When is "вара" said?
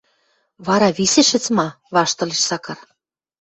0.67-0.89